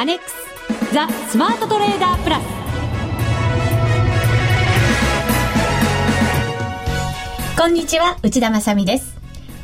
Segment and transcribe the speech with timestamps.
[0.00, 0.34] アネックス
[0.94, 2.42] ザ・スマートトレーダープラス。
[7.54, 9.18] こんにちは内田まさです。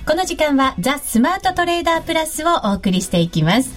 [0.07, 3.70] この時間はザ・スマートトレーダープラスをお送りしていきます。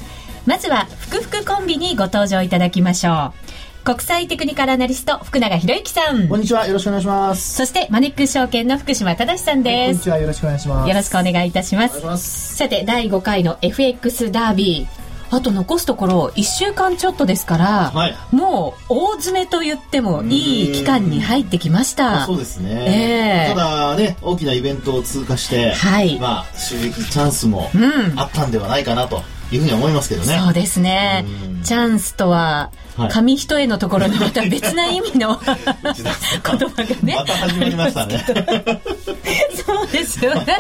[0.45, 3.85] まずは福福コンビにご登場いただきましょう。
[3.85, 6.27] 国際テクニカルアナリスト福永博之さん。
[6.27, 7.55] こんにちはよろしくお願いします。
[7.55, 10.89] そしてマネックス証券の福島正さんです、こんにちはよろしくお願いします。
[10.89, 12.57] よろしくお願いいたします。
[12.57, 27.69] さて第5回の FX ダービーあと残すところ1週間ちょっとですから、はい、もう大詰めと言ってもいい期間に入ってきましたそうですね、えー、ただね大きなイベントを通過して、はい、まあ収益チャンスも
[28.15, 29.21] あったんではないかなと、
[29.52, 30.39] いうふうに思いますけどね。
[30.39, 31.25] そうですね。
[31.63, 32.71] チャンスとは、
[33.09, 37.16] 紙一重のところにまた別な意味の 言葉がね。
[37.16, 38.23] また始まりましたね。
[39.66, 40.57] そうですよね。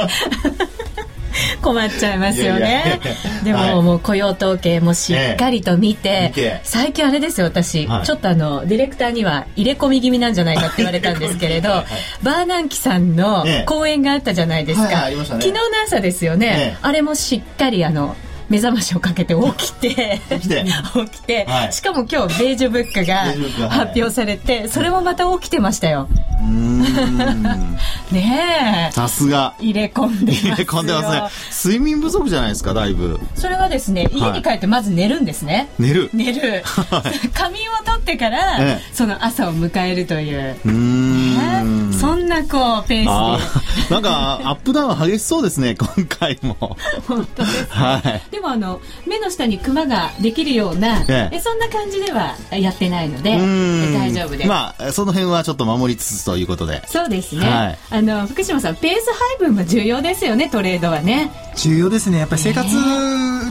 [1.61, 2.99] 困っちゃいますよね。
[3.43, 11.85] でも、はい、もう雇用統計もしっかりと見て、え最近あれですよ、私、はい、ちょっとあの、ディレクターには入れ込み気味なんじゃないかって言われたんですけれど、はい、
[12.23, 15.09] バーナンキさんの講演があったじゃないですか。
[15.09, 16.77] ね、昨日の朝ですよね。
[16.81, 18.15] あれもしっかりあの、
[18.49, 20.65] 目覚ましをかけて起きて起きて。
[21.05, 26.07] 起きて、はい、しかも今日ベージュブックが発表されて、それもまた起きてましたよ。
[28.11, 28.91] ねえ。
[28.91, 29.53] さすが。
[29.59, 31.73] 入れ込んで入れ込んでますね。
[31.73, 33.19] 睡眠不足じゃないですかだいぶ。
[33.35, 36.09] それはですね家に帰ってまず寝るんですね、寝る。
[36.13, 36.63] 寝る。
[37.33, 40.55] 仮眠を取ってから、ええ、その朝を迎えるという。
[40.65, 43.93] うん、そんなこうペースで。
[43.93, 46.55] なんかアップダウン激しそうですね今回も。
[47.07, 54.47] 本当です、ね、はいでもあの目の下にクマができるような、ええ、そんな感じではやってないので大丈夫です。
[54.47, 56.81] まあその辺はちょっと守りつつということで。
[56.87, 61.33] そうですね、はい、あの福島さんペース配分も重要ですよねトレードはね。
[61.57, 62.19] 重要ですね。
[62.19, 62.73] やっぱり生活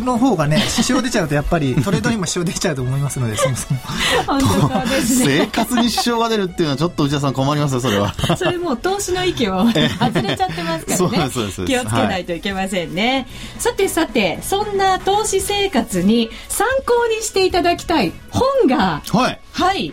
[0.00, 3.80] の方がね支障出ちゃうとやっぱりトレードにも支障出ちゃうと思いますのでそもそも。
[4.26, 5.38] 本当そうですね。
[5.40, 8.14] 生活に支障が出るっていうのはちょっと内田さん困りますよそれは。
[8.38, 11.30] それもう投資の域を外れちゃってますからね。
[11.66, 19.92] 気をつけないといけませんね、はい、さてさてそんな投資生活に参考にしていただきたい本がはい、はい、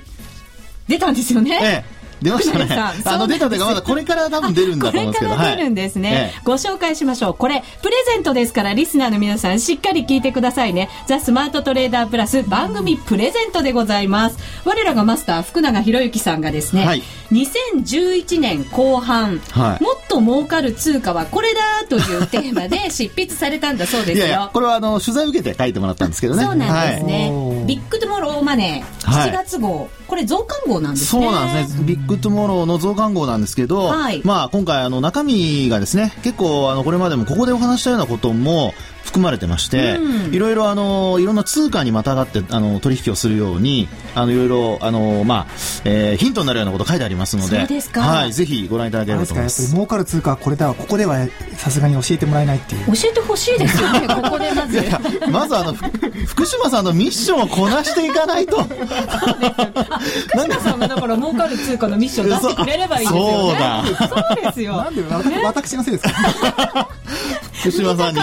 [0.88, 1.95] 出たんですよね、ええ
[2.26, 2.68] 出ましたね。
[3.06, 5.32] あの出たというかまだこれから多分出るんだと思うんですけど。
[5.32, 7.34] これから出るんですね、はい、ご紹介しましょう。
[7.36, 10.90] これプレゼントですからリスナーの皆さんしっかり聞いてくださいね。
[11.08, 14.38] ザスマートトレーダープラス番組プレゼントでございます。
[14.66, 24.26] 我らがマスター福永博之さんがですね、はい、2011年後半、はい、もっと儲かる通貨はこれだというテーマで執筆されたんだそうですよ。
[24.26, 26.44] いやいやこれはあの取材を受けて書いてもらったんですけどね。
[26.44, 27.30] そうなんですね。
[27.32, 31.24] はい、ビッグトゥモローマネー7月号、これ増刊号なんですね。
[31.24, 31.84] そうなんですね。
[31.86, 38.74] ビッグトゥモローの増刊号なんですけど、はい、まあ今回あの中身がですね、結構あのこれまでもここでお話したようなことも
[39.16, 45.48] 含まれてまして、うん、いろいろあのいろんな通貨にまたがってあの取引をするようにあのいろいろあのまあ、
[45.86, 49.72] えー、ヒントになるようなこと書いてありますので、はいぜひご覧いただければと思います。
[49.72, 51.16] 儲かる通貨はこれだここでは
[51.56, 52.88] さすがに教えてもらえないっていう。
[52.88, 54.84] 教えてほしいですよね ここでまず。
[55.32, 55.74] まずあの
[56.26, 58.64] 福島さんのミッションをこなしていかないと。
[58.64, 63.32] 福島さんがだから儲かる通貨のミッション出してくれればいいですよね。
[63.32, 63.84] そうだ。
[64.10, 64.76] そうですよ。
[64.76, 65.10] なんで、ね、
[65.46, 66.90] 私のせいですか？
[67.62, 68.22] 福島さんに。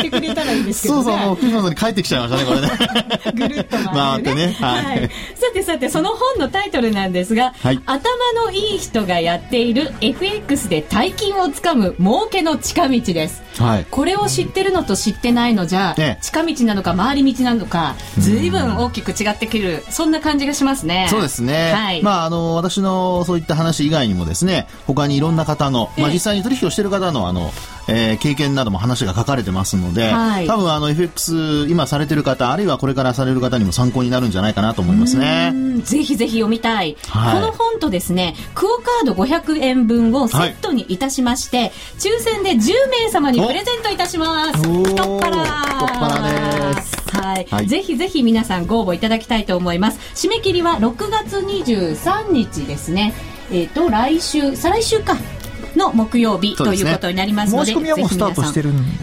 [0.10, 2.60] くれたらいいんですけど、ね、そうそう、もうに帰ってきちゃいましたね、
[3.30, 3.48] これね。
[3.48, 4.46] ぐるっと回ってね。
[4.46, 5.10] ねはい、はい。
[5.34, 13.42] さてさて、その本のタイトルなんですが、はい、頭のいい人がやっている FX で大金をつかむ儲けの近道です。
[13.60, 13.86] はい。
[13.90, 21.06] これを知ってるのと知ってないのじゃ、ね、近道なのか回り道なのか、ずいぶん大きく違ってくる、そんな感じがしますね。
[21.10, 21.72] そうですね。
[21.72, 22.02] はい。
[22.02, 27.52] まあ、あの、私のそういった話以外にもですね、他にいろんな方の、まあ、実際に取引をしている方の、あの、
[27.90, 35.52] えー、経験なども話が書かれてますので、はい、多分あの FX 今されてる方あるいはこれからされる方にも参考になるんじゃないかなと思いますね。
[35.82, 44.58] ぜひぜひ読みたい、はい、この本とですねクオカード500円分をセットにいたしまして、はい、抽選で10名様にプレゼントいたします。
[44.58, 46.74] 太っ腹。
[46.74, 46.96] です。
[47.16, 49.98] はい、はい、ぜひぜひ皆さんご応募いただきたいと思います。
[50.14, 53.14] 締め切りは6月23日ですね。
[53.50, 55.16] えっ、ー、と来週再来週か
[55.76, 57.80] の木曜日ということになりますので、申し込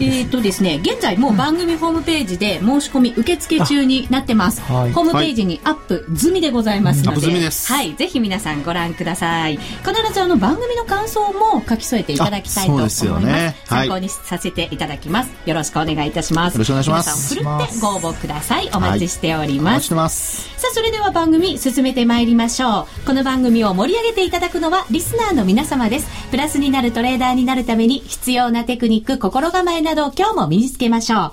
[0.00, 4.60] えっ、とですね、現在もう番組ホームページで申し込み受付中になってます。
[4.62, 9.56] ホームページにアップ済みでございますので、はい、ぜひ皆さんご覧ください。
[9.56, 12.96] 必ずあの番組の感想も書き添えていただきたいと思います。
[12.96, 15.30] すね、参考にさせていただきます。
[15.46, 16.54] よろしくお願いいたします。
[16.54, 17.34] よろしくお願いします。
[17.34, 18.70] 皆さんふるってご応募ください。
[18.74, 19.92] お待ちしております。
[19.92, 23.06] はい、ますさあ、それでは番組進めてまいりましょう。
[23.06, 26.08] この番組を盛り上げていただくのはリスナーの皆様です。
[26.30, 31.32] プラスになるトレーダーになるために必要なテクニック、心構えなどを今日も身につけましょう。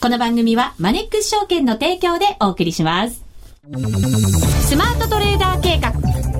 [0.00, 3.22] この番組はマネックス証券の提供でお送りします。
[4.68, 5.90] スマートトレーダー計画、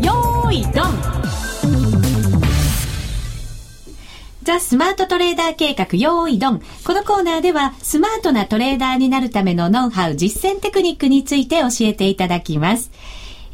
[0.00, 1.14] よーいドン
[4.44, 6.60] ザ・スマートトレーダー計画、用意ドン。
[6.84, 12.90] このコーナーでは、スマートなトレーダーになるためのノウハウ、実践テクニックについて教えていただきます。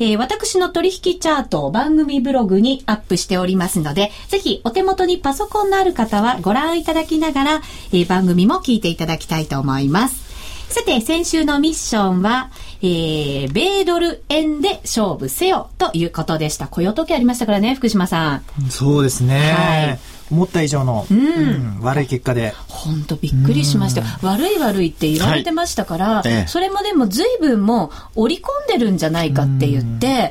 [0.01, 7.63] えー、私の取引チャートを番組ブログにアップしておりますので、ぜひお手元にパソコンのある方はご覧いただきながら、
[7.93, 10.31] えー、番組も聞いていただきたいと思います。
[10.71, 12.51] さて、先週のミッションは、
[12.81, 16.69] えー、米ドル円で勝負せよということでした。
[16.69, 18.45] 雇用統計ありましたからね、福島さん。
[18.71, 19.53] そうですね。
[19.53, 20.20] はい。
[20.31, 22.55] 思った以上の、うん、悪い結果で。
[22.69, 24.03] 本当びっくりしました。
[24.27, 30.31] 悪い悪いって言われてましたから、はい、それもでも随分も織り込んでるんじゃないかって言って、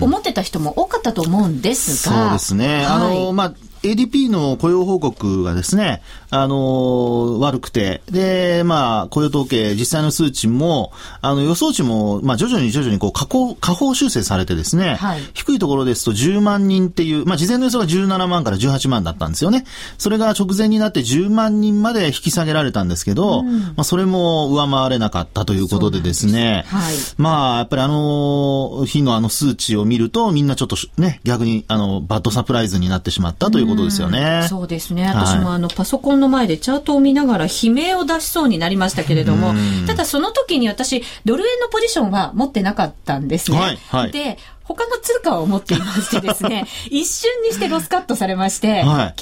[0.00, 2.28] 思ってた人も多かったと思うんですが。
[2.28, 2.76] そうですね。
[2.76, 3.54] はい、あの、まあ、
[3.92, 19.64] ADP の雇用報告がですね、あの悪くて、で、まあ、雇用統計、実際の数値も、あの、予想値も、まあ、徐々に徐々にこう、下降、下方修正されてですね、はい、低いところですと10万人っていう、まあ、事前の予想が17万から18万だったんですよね。
[19.98, 34.42] それが直前になって10万人まで引き下げられたんですけど、うん、まあ、それも上回れなかったということでですね、すはい、まあ、やっぱりあの日のあの数値を見ると、みんなちょっとね、逆に、あの、バッドサプライズになってしまったということですよね。
[34.44, 35.06] うそうですね。
[35.06, 39.54] 私もあの、パソコンの前でチャートを見ながら悲鳴を出しそうになりましたけれども、
[39.86, 43.58] ただその時に私、ドル円のポジションは持ってなかったんですね。
[43.58, 49.12] はいはい、で、他の通貨を持っていましてですね、 一瞬にしてロスカットされまして、はい、キャー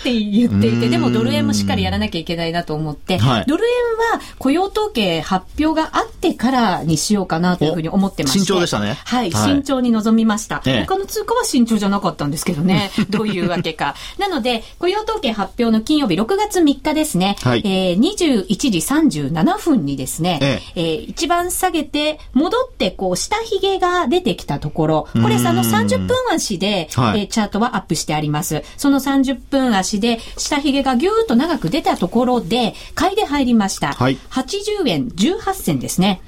[0.00, 8.38] って言っていて、でもドル円もしっかりやらなきゃいけないなと思って、はい、ドル円は雇用統計発表があってからにしようかなというふうに思ってまして。
[8.40, 8.98] 慎重でしたね。
[9.04, 10.62] はい、慎重に臨みました。
[10.86, 13.96] 他の通貨は慎重じゃなかったんですけどね、 どういうわけか。
[14.18, 28.62] なので、雇用統計発表の金曜日6月3日ですね、はい、えー、21時37分にですね、ええー、一番下げて、戻ってこう、下髭が出てきたところ、ころ、これあの30分足で、はい、えー、チャートはアップしてあります。
[28.76, 33.94] その30分足で、下髭がぎゅーっと長く出たところで、買いで入りました。
[33.94, 36.20] はい、80円18銭ですね。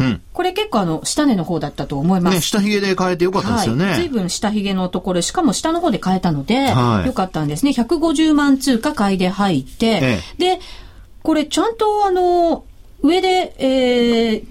[0.00, 2.34] うん、これ結構あの、下値の方だったと思います。
[2.36, 3.84] ね、下髭で変えてよかったですよね。
[3.84, 7.70] はい、随分下髭のところ、しかも下の方で変えたので、はい、よかったんですね。
[7.72, 10.60] 150万通貨買いで入って、ええ、で、
[11.22, 12.64] これちゃんとあの、
[13.02, 14.44] 上で、えー、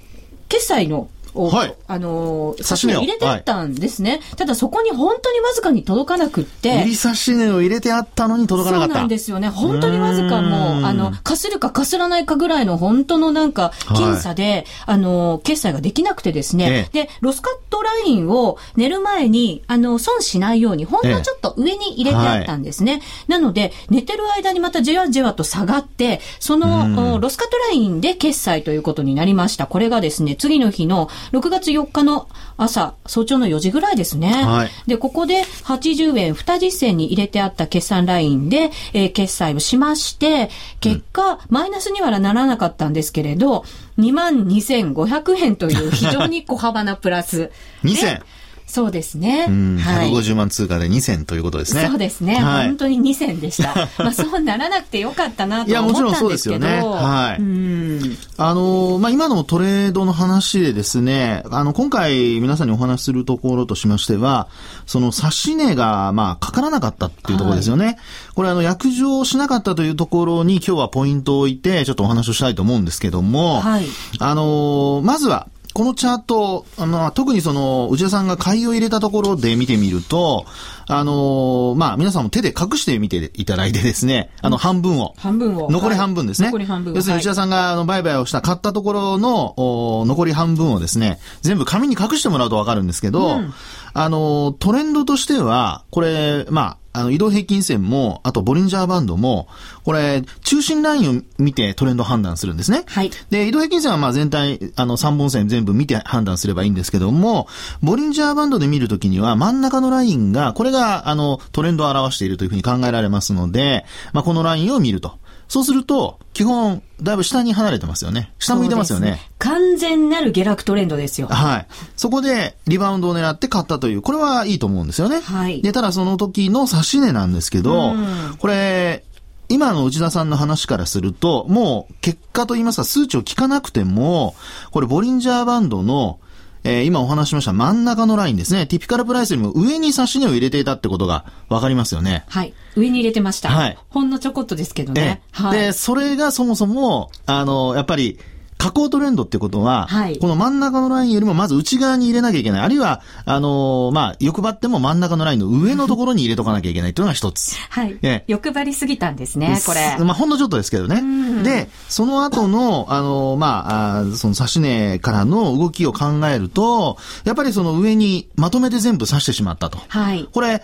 [0.48, 6.82] 決済のを、はい、あのー、刺身を入れてあったんですね、はい、ただそこに本当にわずかに届かなくって。
[6.84, 8.94] 売り刺し値を入れてあったのに届かなかった。
[8.94, 9.50] そうなんですよね。
[9.50, 23.02] 本当にわずかもう、あの、かするかかすらないかぐらいの本当のなんか、僅差で、はい、あの、決済ができなくてですね、ええ、で、ロスカットラインを寝る前に、あの、損しないように、ほんのちょっと上に入れてあったんですね。
[23.28, 29.66] え、なので、寝てる間にまたじわじわと下がって、その、ロスカットラインで決済ということになりました。
[29.66, 32.28] これがですね、次の日の6月4日の
[32.58, 34.44] 朝、早朝の4時ぐらいですね。
[34.44, 43.66] はい、で、ここで80円2実銭に入れてあった決算ラインで、えー、決済をしまして、結果、うん、マイナスにはならなかったんですけれど、
[43.98, 47.52] 22,500円という非常に小幅なプラス。
[47.84, 48.22] 2000?
[48.68, 49.48] そうですね。
[49.80, 51.88] はい、150万通貨で2000ということですね。
[51.88, 52.36] そうですね。
[52.36, 53.90] はい、本当に2000でした。
[54.00, 56.02] まあそうならなくてよかったなと思ったんですけど。
[56.02, 56.82] いや、もちろんそうですよね。
[56.82, 57.42] はい。
[57.42, 64.48] うんあの、まあ今のトレードの話でですね、あの、今回皆さんにお話しするところとしましては、
[64.86, 67.86] その指し値が、まあかからなかったっていうところですよね。
[67.86, 67.98] はい、
[68.36, 73.86] これあの、約定しなかったというところに今日はポイントを置いて、ちょっとお話をしたいと思うんですけども、はい。
[74.20, 80.46] あの、まずは、このチャート、あの、特にその、内田さんが買いを入れたところで見てみると、
[80.88, 85.14] あのまあ、皆さんも手で隠してみていただいてですね、あの、半分を。
[85.18, 85.72] 半分を。
[85.72, 86.50] 残り半分ですね。
[86.50, 86.94] 残り半分。
[86.94, 89.54] 要するに内田さんが、あの、売買をした、買ったところの、
[90.02, 93.54] お残り半分をですね、全部紙に隠してもらうとわかるんですけど、うん、
[93.94, 99.48] あの、トレンドとしては、これ、まあ、あの、移動平均線も、あとボリンジャーバンドも、
[99.84, 102.84] これ、中心ラインを見てトレンド判断するんですね。
[102.88, 103.12] はい。
[103.30, 107.48] で、移動平均線はまあ全体、あの、3本線全部見て判断すればいいんですけども、
[107.82, 115.20] ボリンジャーバンドで見るときには、真ん中のラインが、これが、あの、トレンドを表しているというふうに考えられますので、まあ、このラインを見ると。
[115.52, 118.32] そうすると、基本、だいぶ下に離れてますよね。
[118.40, 119.12] 下向いてますよね。
[119.12, 121.28] ね完全なる下落トレンドですよ。
[121.28, 121.68] はい。
[121.98, 125.20] そこで、リバウンドを狙って買ったという、これはいいと思うんですよね。
[125.20, 125.62] はい。
[125.62, 127.96] で、ただその時の指し値なんですけど、
[128.40, 129.04] これ、
[129.50, 134.36] 今の内田さんの話からすると、もう結果といいますか数値を聞かなくても、
[134.72, 136.22] これボリンジャーバンドの
[136.64, 138.68] えー、今お話しました真ん中のラインですね。
[138.68, 142.24] ティピカルプライスよりも上に指し値を入れていたってことがわかりますよね。
[142.28, 142.54] はい。
[142.76, 143.50] 上に入れてました。
[143.50, 143.78] はい。
[143.90, 145.22] ほんのちょこっとですけどね。
[145.34, 145.60] えー、はい。
[145.60, 148.20] で、それがそもそも、あの、やっぱり、
[148.62, 152.62] 下降トレンドってことは、はい、この真ん中のラインよりもまず内側に入れなきゃいけない。
[152.62, 157.56] あるいは、あのー、まあ、欲張っても真ん中のラインの上のところに入れとかなきゃいけないというのが一つ。
[157.72, 157.98] はい。
[158.04, 159.98] え欲張りすぎたんですね、これ。
[160.06, 161.02] まあ、ほんのちょっとですけどね。
[161.42, 169.80] で、その後の、あのー、まあ、あその指し値からの動きを考えると、やっぱりその上にまとめて全部指してしまったと。
[169.88, 170.30] はい。
[170.32, 170.62] これ、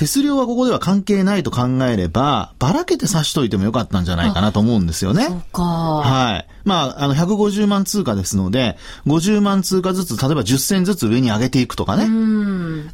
[0.00, 5.26] 手数料はここでは関係ないと考えれば、ばらけて差しといてもよかったんじゃないかなと思うんですよね。
[5.26, 5.62] そうか。
[5.62, 6.46] はい。
[6.64, 12.08] まあ、あの、150万通貨ですので、50万通貨ずつ、例えば10銭ずつ上に上げていくとかね。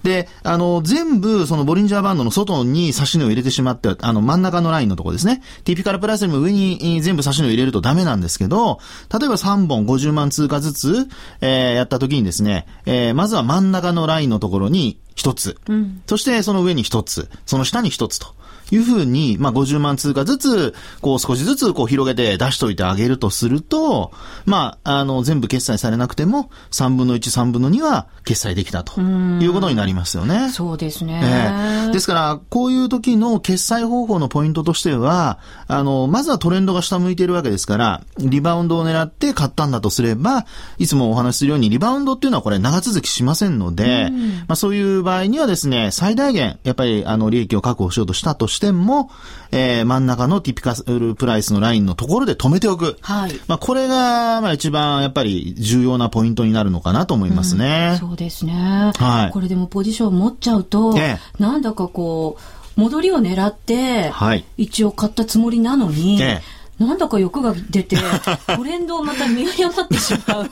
[0.03, 5.43] で、あの、全部、そのボリンジャーバンドの外に差し値を入れてしまって、あの、真ん中のラインのとこですね。
[5.63, 8.81] ティピカルプラスよりも上に全部差し値を入れるとダメなんですけど、
[9.17, 11.09] 例えば3本50万通貨ずつ、
[11.41, 18.37] えー、やった時にですね、えー、まずは真ん中のラインのところに一つ、うん、そしてその上に一つ、その下に一つと。
[18.71, 24.13] いうふうに、まあ、50万通貨ずつ、こう、少しずつ、こう、広げて出しといてあげるとすると、
[24.45, 30.51] まあ、あの、全部決済されなくても、3分の1、3分の2は決済できたということになりますよね。
[30.51, 31.21] そうですね。
[31.23, 40.47] えー、ですから、こういう時の決済方法のポイントとしては、あの、まずはトレンドが下向いているわけですから、リバウンドを狙って買ったんだとすれば、
[40.79, 44.11] いつもお話しするように、リバウンドっていうのはこれ長続きしませんので、
[44.49, 49.11] まあ、そういう場合にはですね、最大限、やっぱり、あの、利益を確保しようとしたとしても、
[49.53, 52.97] えー、真ん中のティピカルプライスのラインのところで止めておく。
[53.01, 53.41] はい。
[53.47, 57.91] まあ、これが、まあ、一番やっぱり重要なポイントになるのかなと思いますね。
[57.93, 58.93] うん、そうですね。
[58.97, 59.31] はい。
[59.33, 62.39] これでもポジション持っちゃうと、ええ、なんだかこ
[62.77, 67.97] う、戻りを狙って、はい、一応買ったつもりなのに、ええなんだか欲が出て、
[68.47, 70.51] トレンドをまた見誤ってしまう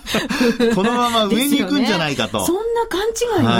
[0.75, 2.40] このまま上に行くんじゃないかと。
[2.40, 3.00] ね、そんな勘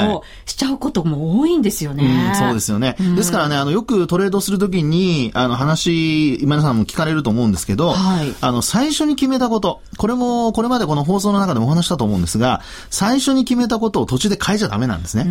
[0.05, 2.05] 違いをしちゃうことも多いんですよね。
[2.31, 2.97] うん、そうですよね。
[2.99, 15.25] うん、ですからね、あの、よくトレードするときに、あの、話、皆さんも聞かれると思うんですけど、はい、あの、最初に決めたこと、これも、これまでこの放送の中でもお話したと思うんですが、最初に決めたことを途中で変えちゃダメなんですね。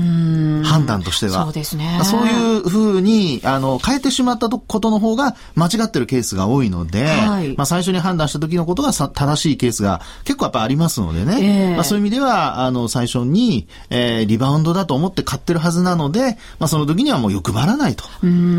[0.64, 1.46] 判断としては。
[1.46, 2.00] そうですね。
[2.04, 7.23] そういうふうに、あの、変えてしまったことの方が間違ってるケースが多いので、はい、
[7.58, 11.38] まあ、最初に判断した時のことが正しいケースが結構やっぱありますのでね。
[11.42, 18.04] えー、まあ、そういう意味では、あの、最初に、えー、リバウンドだと思って買ってるはずなので、まあ、その時にはもう欲張らないと。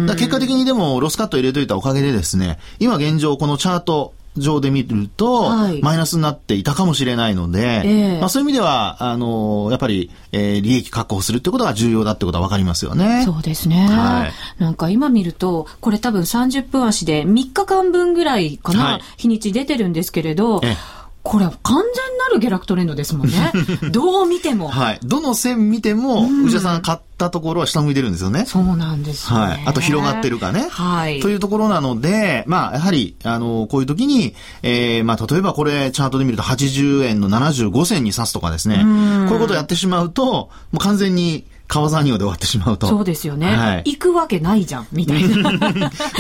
[0.06, 5.50] だ結果的にでも、ロスカット入れといたおかげでですね、今現状このチャート、上で見ると、
[5.82, 13.22] マイナスになっていたかもしれないので、えー、まあ、そういう意味では、あの、やっぱり、えー、利益確保するってことが重要だってことは分かりますよね。
[13.24, 13.86] そうですね。
[13.88, 23.50] はい、なんか今見ると、これ多分30分足で3日間分ぐらいかな、はい、日にち出てるんですけれど、えーこれは完全なる下落トレンドですもんね。
[23.90, 24.68] どう見ても。
[24.68, 25.00] はい。
[25.02, 28.44] どの線見ても、内田さん買ったところは下向いてるんですよね。
[28.46, 29.40] そうなんですね。
[29.40, 29.62] はい。
[29.64, 30.68] あと広がってるかね。
[30.70, 31.20] はい。
[31.20, 38.76] というところなので、まあ、やはり、あの、こういう時に、えー、まあ、例えばこれ、チャートで見ると80円の75銭に刺すとかですね。
[38.76, 42.86] こういうことをやってしまうと、もう完全に、川沢仁王で終わってしまうと。
[42.86, 43.46] そうですよね。
[43.54, 45.50] はい、行くわけないじゃん、みたいな。
[45.58, 45.58] ま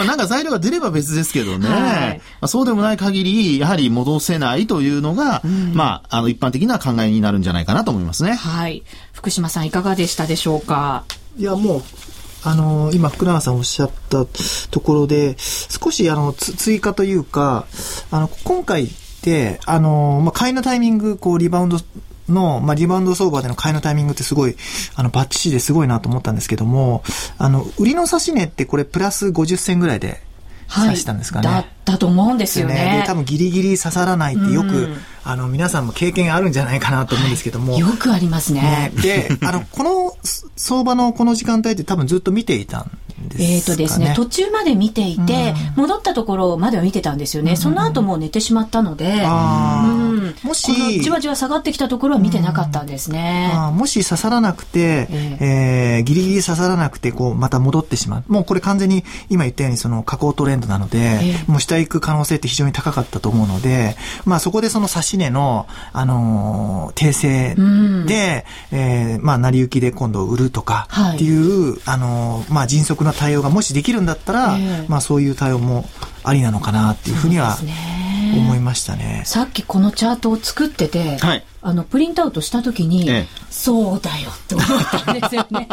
[0.00, 1.68] あなんか材料が出れば別ですけどね。
[1.68, 8.34] はい、まあ、そうでもない限り、やはり戻せないというのが、うん、まあ、あの、一般的な考えになるんじゃないかなと思いますね。
[8.34, 8.82] はい。
[9.12, 11.04] 福島さん、いかがでしたでしょうか？
[11.38, 11.82] いや、もう、
[12.46, 14.26] あの今、福永さんおっしゃった
[14.70, 17.66] ところで、少しあの追加というか、
[18.10, 18.88] あの今回っ
[19.22, 21.78] て、あのまあ、買いのタイミング、こうリバウンド
[22.28, 24.56] の、まあ、リバウンド相場での買いのタイミングってすごい、
[24.94, 27.02] あの、バッチシですごいなと思ったんですけども、
[27.38, 30.22] あの、売りの指し値ってこれプラス50銭ぐらいで
[30.84, 31.48] 指したんですかね。
[31.48, 32.74] はい、だったと思うんですよね。
[32.74, 37.72] ねで、多分ギリギリ刺さらないってよく、うん、あの、皆さんも経験あるんじゃないかなと思うんですけども。
[37.74, 38.92] はい、よくありますね。
[38.94, 40.16] ねで、あの、この
[40.56, 42.90] 相場のこの時間帯って多分ずっと見ていたん
[43.38, 47.52] えっ、ー、とですね、途中まで見ていて、うん、戻ったところまでは見てたんですよね。
[47.52, 50.34] うん、その後もう寝てしまったので、うん。
[50.42, 53.52] もし、じわじわ下がってきたところは見てなかったんですね。
[53.74, 58.24] もし刺さらなくて、えー、えー、ギリギリ刺さらなくて、こう、また戻ってしまう。
[58.28, 75.84] もうこれ完全に今言ったようにその下降トレンドなので、えー、もう下行く可能性って非常に高かったと思うので、まあそこでその指し値の、あのー、訂正で、うん、えー、まあ成り行きで今度売るとかっていう、はい、あのー、まあ迅速な対応がもしできるんだったら、えー、まあそういう対応も
[76.22, 77.56] ありなのかなっていうふうには
[78.36, 79.22] 思いましたね。
[79.26, 85.68] さっきこのチャートを作ってて、はい、あのプリントアウトした時に、ええ、そうだよって思ったんですよね。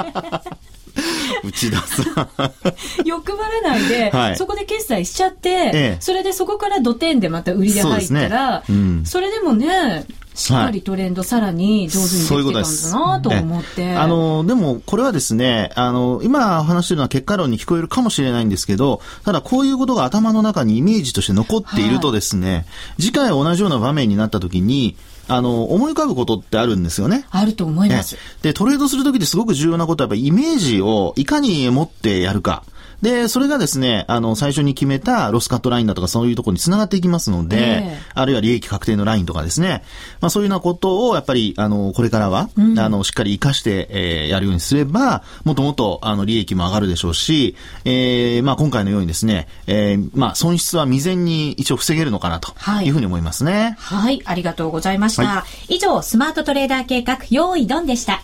[1.43, 2.51] 内田さん。
[3.05, 8.79] 欲張らないで、はい、そこで決済しちゃって、ええ、それでそこから土点でまた売りで入ったら、そ、ね。
[8.79, 13.95] うん、それでもね、しっかりトレンド、さらに上手にできてたんだなと思って。
[13.95, 22.65] あの、でも、これはですね、あの、今話してるのは結果論に聞こえるかもしれないんですけど、ただこういうことが頭の中にイメージとして残っているとですね、はい、
[23.01, 24.95] 次回同じような場面になった時に、
[25.27, 27.25] あの、思い浮かぶことってあるんですよね。
[27.29, 28.17] あると思います。
[28.41, 32.63] で、トレードするときってすごく重要なことは、やっぱイメージをいかに持ってやるか。
[33.01, 39.83] で、それがですね、あの、最初に決めたロスカットラインだとかそういうところにつながっていきますので、えー、あるいは利益確定のラインとかですね、
[40.19, 47.55] まあそういうようなことをやっぱり、あの、これからは、うん、あの、しっかり活かして、えー、やるようにすれば、もっともっと、あの、利益も上がるでしょうし、
[47.85, 52.53] えー、まあ今回のようにですね、えー、まあ損失は未然に一応防げるのかなと
[52.83, 53.75] いうふうに思いますね。
[53.79, 55.23] はい、はい、ありがとうございました。
[55.23, 58.21] はい、以上、スマートトレーダー計画、用意ドンでした。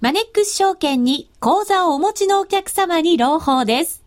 [0.00, 4.02] マネックス証券に口座をお持ちのお客様に朗報です。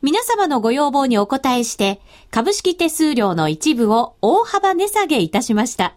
[0.00, 2.00] 皆様のご要望にお答えして、
[2.30, 5.94] 株式手数料の一部を大幅値下げいたしました。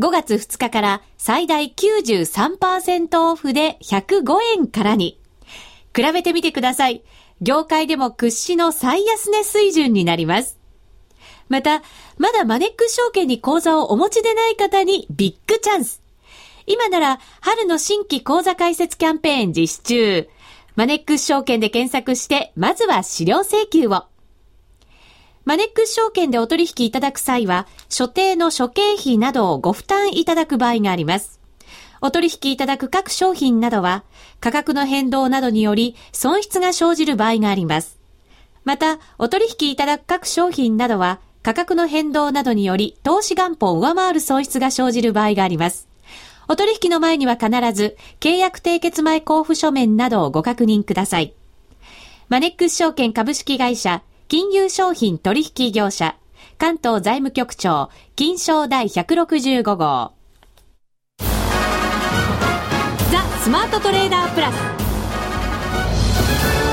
[0.00, 5.18] 5月2日から最大93%オフで105円からに。
[5.96, 7.02] 比べてみてください。
[7.40, 10.58] 業界でも屈指の最安値水準になります。
[11.48, 11.82] また、
[12.18, 16.01] まだマネックス証券に口座をお持ちでない方にビッグチャンス。
[16.66, 20.28] 今なら春の新規講座開設キャンペーン実施中。
[20.74, 24.06] マネックス証券で検索して、まずは資料請求を。
[25.44, 31.40] マネックス証券でお取引いただく際は、所定の諸経費などをご負担いただく場合があります。
[32.00, 34.04] お取引いただく各商品などは、
[34.40, 37.98] 価格の変動などにより損失が生じる場合があります。
[38.64, 45.91] また、お取引いただく各商品などは、価格の変動などにより投資元本を上回る損失が生じる場合があります。
[46.52, 51.32] お取引の前には必ず、契約締結前交付書面などをご確認ください。
[52.28, 56.14] マネックス証券株式会社、金融商品取引業者、
[56.58, 60.12] 関東財務局長、金賞第165号。
[61.16, 61.24] ザ・
[63.42, 64.56] スマートトレーダープラス。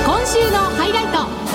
[0.05, 1.05] 今週のハイライ
[1.43, 1.48] ト。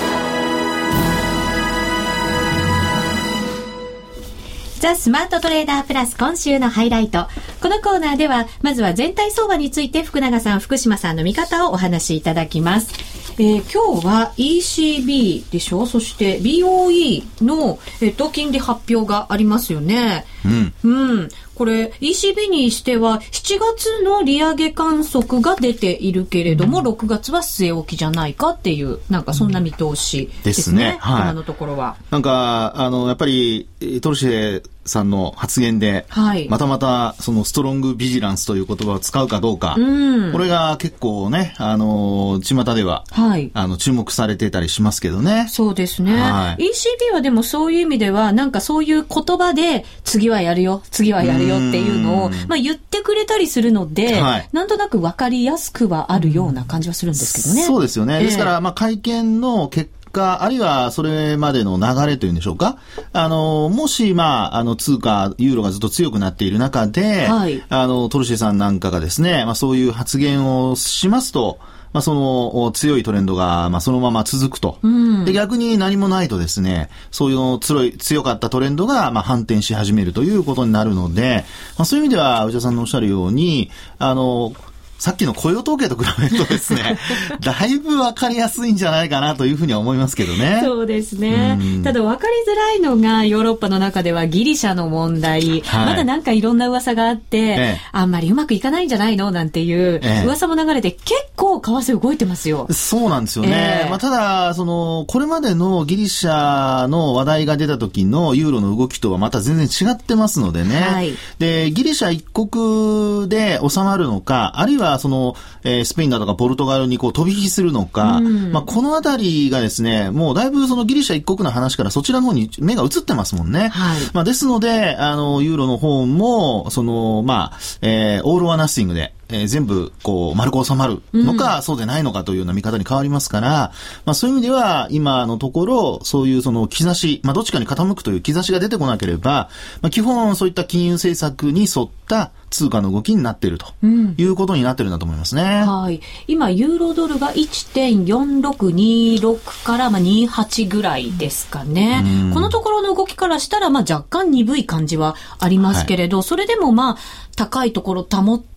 [4.79, 7.27] ザ・スマートトレーダープラス今週のハイライト。
[7.61, 12.93] このコーナーでは、まずは全体相場について福永さん、福島さんの見方をお話しいただきます。
[13.37, 15.85] えー、今日は ECB でしょ？
[15.85, 20.25] そして BOE の、えっと、金利発表がありますよね。
[20.45, 20.73] うん。
[20.83, 21.29] うん。
[21.55, 30.73] これ ECB にしては7月の利上げ観測が出ているけれども、うん、6月は据え置きじゃないかっていうなんかそんな見通しですね。
[30.73, 31.95] うん、ですねはい、今のところは。
[32.11, 33.67] なんかあのやっぱり
[34.01, 45.47] トルシェさんの発言で、はい、またまたそのストロングビジランスという言葉を使うかどうか、うん、これが結構ね、あの、巷では、はい、あの、注目されてたりしますけどね。
[45.49, 46.15] そうですね。
[46.15, 57.63] はい、ECB はでもそういう意味では、なんかそういう言葉で、次はやるよ、次はやるよっていうのを、まあ言ってくれたりするので、はい、なんとなく分かりやすくはあるような感じはするんですけどね。
[57.63, 58.19] そうですよね。
[58.21, 62.77] ですから、まあ会見の結果、あるいはそれまでの流れというんでしょうか。
[63.13, 71.59] あの、もし、まあ、あの、通貨、ユーロがずっと強くなっている中で、はい、あの、トルシェさんなんかがですね、まあ、そういう発言をしますと、
[71.93, 75.31] まあ、その強いトレンドが、まあ、そのまま続くと、うん、で。
[75.31, 81.45] 逆に何もないとですね、そういう強い、強かったトレンドが、まあ、反転し始めるということになるので、
[81.77, 84.51] まあ、そういう意味では、内田さんのおっしゃるように、あの、
[84.97, 86.97] さっきの雇用統計と比べるとですね、
[87.41, 90.61] だいぶわかりやすいんじゃないかなというふうには思いますけどね。
[90.63, 91.59] そうですね。
[91.83, 99.31] ただ分かりづらいのがヨーロッパの中ではギリシャの問題、はい、まだなんかいろんな噂があって、ええ、あんまりうまくいかないんじゃないの？
[99.31, 102.67] なんていう噂も流れて結構為替動いてますよ。
[102.71, 103.81] そうなんですよね。
[103.83, 110.79] えー、まあ、ただ、その、これまでのギリシャの話題が出た時のユーロの動きとはまた全然違ってますのでね。
[110.79, 123.69] はい、で、ギリシャ一国で収まるのか、あるいははその、えー、スペインだとかポルトガルにこう飛び火するのか、うん、まあ、このあたりがですね、もうだいぶそのギリシャ一国の話からそちらの方に目が移ってますもんね。
[123.69, 133.71] はい、まあ、ですので、あの、ユーロの方も、その、まあ、えー、オール・ワ・ナッシングで、えー、全部、こう、丸く収まるのか、うん、そうでないのかというような見方に変わりますから、
[134.05, 139.49] まあそういう意味では、今のところ、そういうその兆し、まあどっちかに傾くという兆しが出てこなければ、
[139.81, 145.41] まあ基本そういった金融政策に沿った通貨の動きになっているということになってるんだと思いますね。
[145.41, 146.01] うん、はい。
[146.27, 152.03] 今、ユーロドルが1.4626からまあ28ぐらいですかね。
[152.27, 156.97] うん、このところの動きからしたら、まあ若干鈍い感じはありますけれど、はい、それでもまあ、
[157.35, 158.54] 高いところ保って、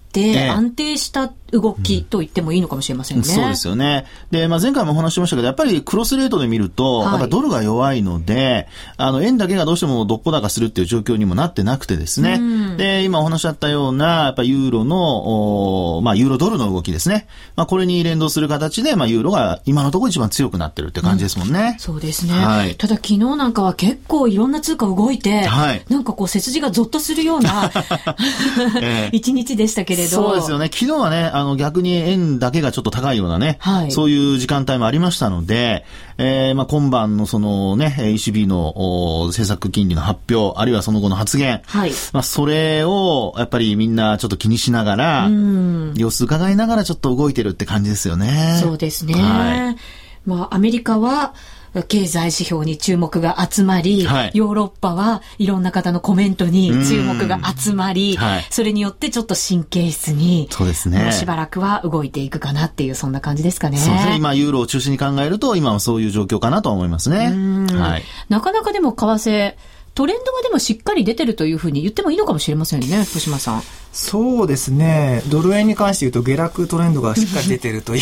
[0.51, 3.24] 安定したっ動きと言ってもいいのかもしれませんね。
[3.24, 4.04] そうですよね。
[4.30, 12.34] で、まあ、前回もお話ししましたけど、やっぱりクロスレートで見ると、はい、やっぱドルが弱いので、あの、円だけがどうしてもどっぽ高するっていう状況にもなってなくてですね。
[12.34, 17.26] うん、で、今お話しあったような、やっぱユーロの、おまあ、ユーロドルの動きですね。
[17.56, 21.72] まあ、これに連動する形で、まあ、ユーロが今のところ一番強くなってるって感じですもんね。
[21.74, 22.32] うん、そうですね。
[22.32, 27.70] はい、ただ、昨日なんかは結構いろんな通貨動いて、はい、なんかこう、背筋がゾッとするような
[29.12, 30.08] 一日でしたけれど。
[30.08, 30.66] そうですよね。
[30.66, 35.85] 昨日はね、あの、逆に円だけがちょっと高いようなね、はい、そういう時間帯もありましたので、
[36.18, 38.74] えー、まあ今晩のそのね、ECB の
[39.29, 45.29] 政策金利の発表、あるいはその後の発言、はい、まあそれをやっぱりみんなちょっと気にしながら、
[45.94, 48.59] 様子伺いながらちょっと動いてるって感じですよね。
[48.61, 49.14] そうですね。
[49.14, 49.77] はい、
[50.27, 51.35] まあアメリカは、
[51.83, 61.12] 経済指標に注目が集まり、はい、ヨーロッパはいろんな方のコメントに注目が集まり、はい、それによってちょっと神経質に、そうですね。
[61.12, 63.79] しばらくは動いていくかなっていう、そんな感じですかね。
[63.79, 64.17] そうですね。
[64.17, 67.33] 今、ユーロを中心に考えると、今はそういう状況かなと思いますね。
[67.73, 68.03] はい。
[68.29, 69.55] なかなかでも為替、
[69.95, 73.62] トレンドがでもしっかり出てるというふうに言ってもいいのかもしれませんね、福島さん。
[73.98, 75.22] そうですね。
[75.28, 77.98] ドル円に関して言うと下落トレンドがしっかり出てるとい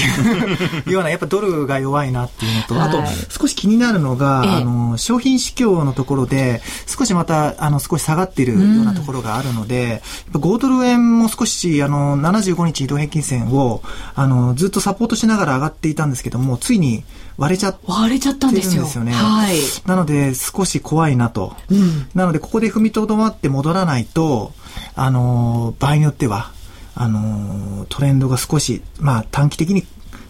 [0.87, 10.03] うような、やっぱドルが弱いなっていうのと、はい、あと少し気になるのが、ええ、あの、商品市況のところで、少しまた、あの、少し下がっているようなところがあるので、
[10.35, 13.83] うん、5ドル円も少し、あの、75日移動平均線を、
[14.15, 17.05] あの、ずっとサポートしながら上がっていたんですけども、ついに
[17.39, 18.85] 割れちゃって割れちゃったんですよ。
[18.85, 19.13] ですよね。
[19.13, 19.57] はい。
[19.87, 21.57] なので、少し怖いなと。
[21.71, 24.53] うん、なので、ここで踏みとどまって戻らないと、
[24.95, 26.53] あの場合によっては、
[26.95, 29.85] あのトレンドが少し、まあ、短期的に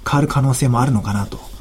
[0.08, 1.56] 変わる可能性もあるのかなと。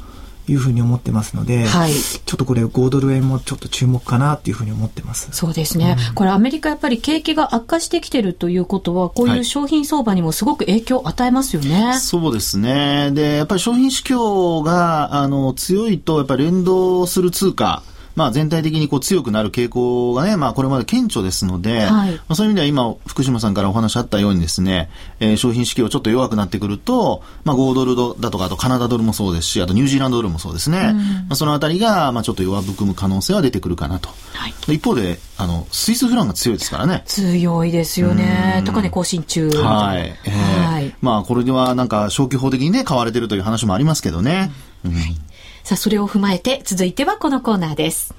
[0.48, 5.28] いうふうに思ってますので、はい、ちょっとこれ5ドル円もちょっと注目かなっていうふうに思ってます。
[5.32, 5.96] そうですね。
[6.10, 11.84] うん、これアメリカやっぱり景気が悪化してきてるということは、こういう商品相場にもすごく影響を与えますよね。
[11.84, 13.10] はい、そうですね。
[13.12, 17.82] で、やっぱり商品市況が、あの、強いと、やっぱり連動する通貨、
[18.16, 34.08] まあ、全体的にこう強くなる傾向がね、まあ、これまで顕著ですので、はい、まあ、そういう意味では今、福島さんからお話あったようにですね、えー、商品市況ちょっと弱くなってくると、まあ、5ドルだとか、あとカナダドルもそうですし、あとニュージーランドドルもそうですね、うん、まあ、そのあたりが、まあ、ちょっと弱含む可能性は出てくるかなと。
[34.32, 37.02] はい、一方で、あの、スイスフランが強いですからね。
[37.04, 38.62] 強いですよね。
[38.64, 39.50] 高値更新中。
[39.50, 40.14] はい。
[40.24, 40.94] えー、はい。
[41.02, 44.50] まあ、これではなんか消去法的にね、買われてるという話もありますけどね。
[44.84, 45.16] うん、はい。
[45.66, 48.14] さあ、それを踏まえて、続いてはこのコーナーです。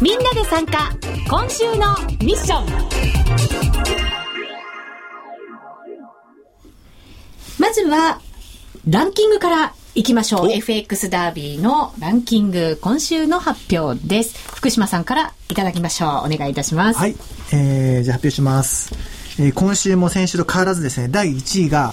[0.00, 0.96] みんなで参加
[1.28, 2.66] 今週のミッション。
[7.58, 8.20] まずは
[8.88, 10.52] ランキングからいきましょう。
[10.52, 14.38] FX ダービーのランキング今週の発表です。
[14.54, 16.10] 福島さんからいただきましょう。
[16.10, 16.98] お願いいたします。
[17.00, 17.16] はい、
[17.52, 18.94] えー、じゃあ発表します、
[19.40, 21.92] えー、今週も先週と変わらずですね第1位が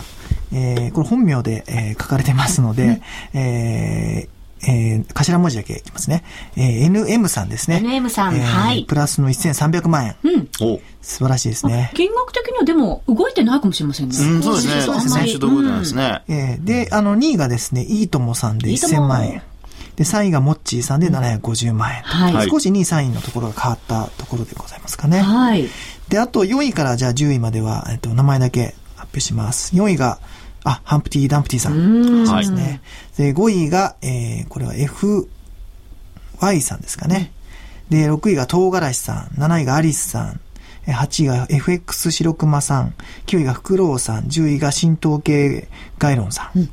[0.53, 3.01] えー、これ本名で、えー、書かれてますので、
[3.34, 4.36] えー、
[4.67, 6.23] えー、頭文字だけいきますね。
[6.55, 7.81] えー、NM さんですね。
[7.84, 8.86] NM さん、えー、はい。
[8.86, 10.15] プラスの1300万円。
[10.23, 10.49] うん。
[10.62, 11.91] お素晴らしいですね。
[11.93, 14.17] 金額的にはでも動いてないかもしれませんね。
[14.17, 14.81] うん、そうですね。
[14.81, 15.12] そうですね。
[15.13, 16.23] 最初動いてないですね。
[16.27, 19.41] えー、で、あの、2位がですね、いいともさんで1000万円。
[19.95, 22.01] で、3位がモッチーさんで750万円。
[22.01, 22.49] はい。
[22.49, 25.21] 少し2位、3位のところが変わったところでございますかね。
[25.21, 25.69] はい。
[26.10, 29.75] で、あと4位からじゃあ10位までは、えっと、名前だけ発表します。
[29.75, 30.19] 4位が、
[30.65, 32.25] あ、ハンプティ・ダンプティさん。
[32.25, 32.82] そうですね。
[33.17, 37.32] で、5位が、えー、これは FY さんですかね。
[37.89, 39.39] で、6位が唐辛子さん。
[39.39, 40.41] 7位がアリスさん。
[40.88, 42.95] 8位が FX 白熊さん。
[43.28, 44.23] 9位がフクロウさん。
[44.23, 45.67] 10位が新統計
[45.99, 46.60] 概論さん。
[46.60, 46.69] うん、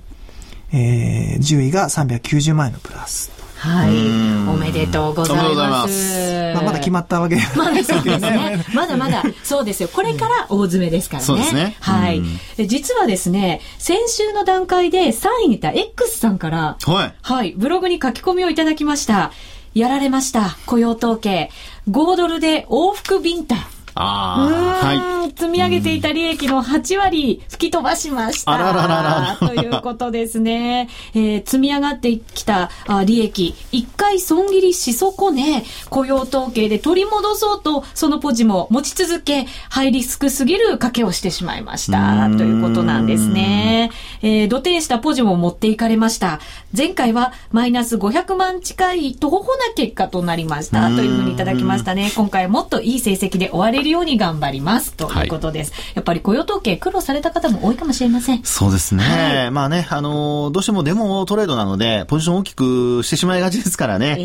[0.73, 3.42] えー、10位が390万円のプラス。
[3.63, 4.53] はい。
[4.53, 6.53] おめでとうございます。
[6.53, 8.65] まあ、まだ決まったわけでまだそうですね。
[8.75, 9.89] まだまだ、そうですよ。
[9.89, 11.27] これから大詰めですからね。
[11.27, 11.77] そうですね。
[11.79, 12.21] はい。
[12.67, 17.15] 実はですね、先週の段階で3位にいた X さんから、はい。
[17.23, 17.55] はい。
[17.57, 19.31] ブログに書き込みをいただきました。
[19.75, 20.57] やられました。
[20.67, 21.53] 雇用統計。
[21.89, 23.69] 5ドルで往復ビンタ。
[23.95, 25.33] ああ、はい。
[25.37, 28.53] 積み上げていた利益の8割吹き飛ばしました。
[28.53, 30.89] あららららということですね。
[31.15, 42.29] えー、積み上がってきたあ利益、一回損切りし損ね、雇用統計で取り戻そうと、そのポジも持ち続け、ハイリスクすぎる賭けをしてしまいました。
[42.37, 43.91] ということなんですね。
[44.23, 46.41] えー、土定したポジも持っていかれました。
[46.77, 50.89] 前回はマイナス500万近い徒歩な結果となりました。
[50.89, 52.11] というふうにいただきましたね。
[52.15, 54.95] 今回もっといい成績で終われれるように頑張ります。
[54.95, 55.73] ということです。
[55.73, 58.43] はい、やっぱり雇用統計苦労された方も多いかもしれません。
[58.45, 59.05] そうですね。
[59.05, 64.17] はい、まあね、あのどうしてもデモトレードなので、ポジション大きくしてしまいがちですからね。
[64.19, 64.25] え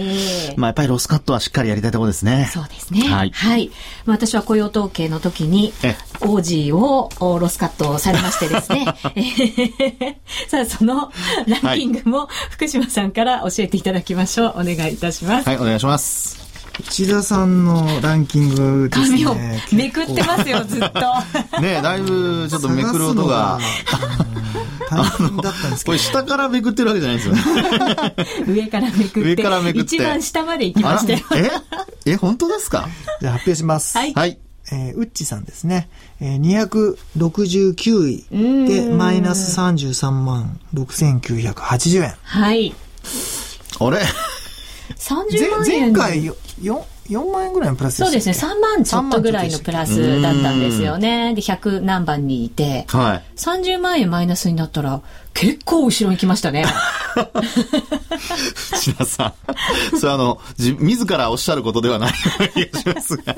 [0.56, 2.50] ー、まあやっぱりロスカットはしっかりやりたいところですね。
[2.54, 3.02] そうですね。
[3.02, 3.32] はい。
[3.32, 3.72] はい。
[4.06, 5.74] まあ私は雇用統計の時に、
[6.22, 8.86] オージーをロスカットされましてですね。
[10.48, 11.12] さあ、その
[11.48, 14.50] ランキングも福島さんから教えていただきましょう。
[14.50, 15.48] お願いいたします。
[15.48, 16.46] はい、お願いします。
[16.80, 19.24] 内田さんのランキングですね。
[19.24, 19.36] 紙を
[19.74, 21.00] めくってますよ、ずっと。
[21.62, 23.60] ねだいぶちょっとめくる音が。
[24.90, 25.92] 大変だったんですけど。
[25.92, 27.42] これ下からめくってるわけじゃないですよね。
[28.48, 29.20] 上からめくって。
[29.22, 29.96] 上からめくって。
[29.96, 31.20] 一番下まで行きましたよ。
[31.36, 31.52] え
[32.06, 32.88] え、本当ですか？
[33.20, 33.98] じゃあ発表します。
[33.98, 34.13] はい。
[34.13, 34.38] はい
[34.70, 35.88] えー、ウッチさんですね。
[36.20, 42.13] えー、269位で、マイナス33万6980円。
[42.24, 42.74] はい。
[43.80, 44.00] あれ？
[45.08, 45.93] ?30 万円。
[45.93, 48.34] 前回よ、4万円ぐらいのプラスそうですね。
[48.34, 51.34] 3万ちょっとぐらいのプラスだったんですよね。
[51.36, 55.02] で、100何番にいて、はい、30万円マイナスになったら、
[55.34, 56.65] 結構後ろに来ましたね。
[58.74, 59.34] 内田さ
[59.93, 62.13] ん、それあの、自らおっしゃることではない
[62.56, 63.36] 気がしますが。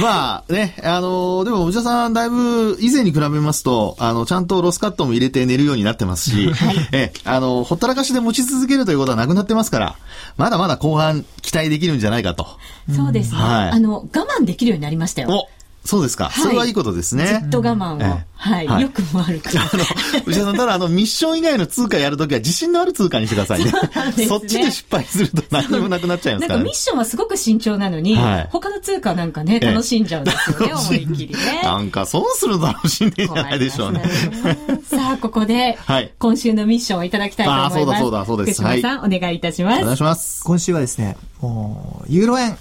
[0.00, 9.96] まあね、あのでも内田さんだいぶ以前に比べますと、あの、ちゃんとロスカットも入れて寝るようになってますし、はい、え、あの、ほったらかしで持ち続けるということはなくなってますから、
[10.38, 12.46] まだまだ後半期待できるんじゃないかと。
[12.92, 13.38] そうですね。
[13.38, 15.48] はい、あの、我慢できるようになりましたよ。
[15.84, 17.40] そうですか、はい、それはいいことですね。
[17.42, 18.00] じっと我慢を。
[18.00, 18.66] えはい。
[18.66, 19.60] はい、よくも悪くも。
[19.60, 19.84] あの、
[20.26, 23.70] 内田さん、ただあの、 ミッション以外の通貨やるときは自信のある通貨にしてくださいね。
[23.70, 31.60] そねそっちで失敗すると何もなくなっちゃいますから、ね、なんかミッションはすごく慎重なのに、はい、他の通貨なんかね、楽しんじゃうんですよね、思いっきりね。
[31.64, 34.02] なんか損する楽しんでんじゃないでしょうね。
[34.88, 35.78] さあ、ここで、
[36.18, 37.74] 今週のミッションをいただきたいと思います。
[37.74, 38.62] あ、そうだそうだ、そうです。
[38.62, 39.82] 福島さん、はい、お願いいたします。
[39.82, 40.42] お願いします。
[40.44, 42.56] 今週はですね、もう、ユーロ円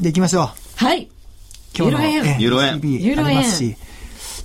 [0.00, 0.84] でいきましょう。
[0.84, 1.08] はい。
[1.76, 2.80] 今日のユーロ円。
[2.80, 3.26] ユーロ円。
[3.26, 3.76] ありますし、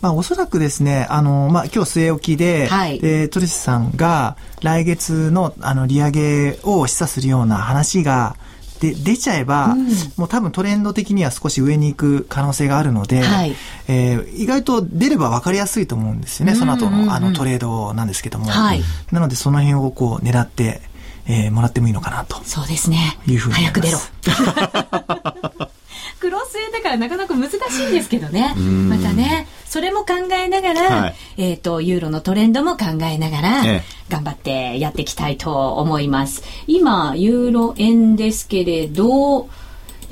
[0.01, 8.35] まあ、おそらくですね、あの、まあ、今日据え置きで、はい、で、トリスさんが来月の、あの、利上げを示唆するような話が、
[8.79, 13.55] で、出ちゃえば、うん、もう多分トレンド的には少し上に行く可能性があるので、はい、
[13.87, 18.45] えー、意外と出れば分かりやすいと思うんですよね、その後のあのトレードなんですけども。
[18.47, 20.81] はい、なのでその辺をこう狙って、
[21.27, 22.41] えー、もらってもいいのかなと。
[22.43, 23.19] そうですね。
[23.27, 23.55] いうふうに。
[23.55, 23.99] 早く出ろ。
[26.19, 28.53] クロス円だからなかなか難しいんですけどね。
[28.55, 33.63] またね、それも考えながら、はい、えっ、ー、と、ユーロのトレンドも考えながら、
[34.09, 36.43] 頑張ってやっていきたいと思います。
[36.67, 39.49] 今、ユーロ円ですけれど、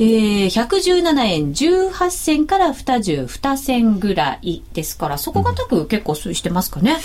[0.02, 6.94] えー、117円18銭から22銭ぐらいですから、そこが多分結構してますかね？
[6.94, 7.00] うん、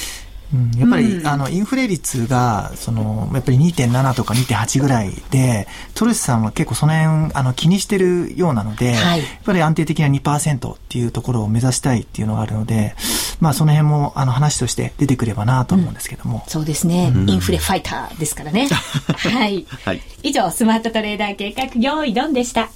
[0.78, 12.94] やっぱり、うん、あの、インフレ率が、その、やっぱり2.7とか2.8ぐらいで、トルスさんは結構その辺、あの、気にしてるようなので、はい、やっぱり安定的な2%っていうところを目指したいっていうのがあるので、
[13.40, 16.42] まあ、その辺も、あの、話として出てくればなと思うんですけども。
[16.46, 18.68] うん、そうですね、インフレファイターですからね。
[18.70, 19.66] はい。
[19.84, 20.00] はい。
[20.22, 22.68] 以上、スマートトレーダー計画、用意ドンでした。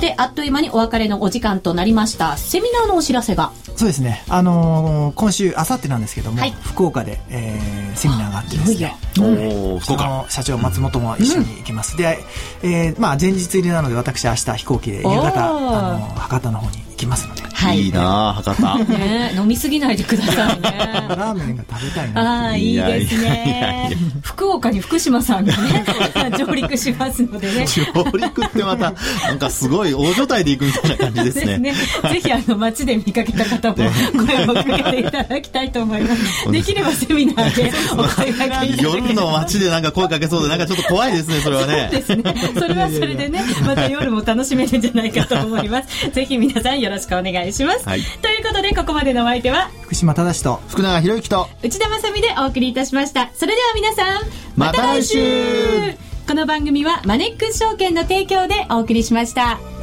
[0.00, 2.36] で、あっという間にお別れのお時間となりました。
[2.36, 3.52] セミナーのお知らせが。
[3.76, 4.24] そうですね。
[4.28, 8.96] あのー、今週、あさってなんですけども、はい、福岡で、えー、セミナーがあってですね。
[9.09, 10.26] お福岡。
[10.28, 11.92] 社長、松本も一緒に行きます。
[11.92, 12.18] うん、で、
[12.62, 17.42] えー、まあ、前日入りなので、私、明日飛行機で夕方、あの、博多の方にきますので。
[17.42, 17.80] はい。
[17.80, 18.78] いいな博多。
[18.84, 20.62] ね飲みすぎないでくださいね。
[21.08, 22.20] ラーメンが食べたいな。
[22.20, 23.90] ああ、いいですね。
[24.22, 25.84] 福岡に福島さんがね、
[26.38, 27.66] 上陸しますのでね。
[27.66, 27.84] 上
[28.18, 28.92] 陸ってまた、
[29.26, 31.74] なんかすごい大所帯で行くみたいな感じですね。
[32.12, 33.76] ぜひあの街で見かけた方も
[34.26, 36.52] 声をかけていただきたいと思います。
[36.52, 38.66] できればセミナーでお声かけ
[39.08, 41.90] 夜の街でなんか声かけそうで、なんかちょっと怖いですね、 それはね。
[41.92, 42.52] そうですね。
[42.54, 46.10] それはそれでね、 また夜も楽しめるんじゃないかと思います。
[46.12, 54.22] ぜひ皆さんよろしくお願いします、はい、ということでここまでのお相手は福島正と福永博之と内田まさみでお送りいたしましたそれでは皆さん
[54.56, 55.18] また来週
[56.26, 59.79] この番組はマネックス証券の提供でお送りしました。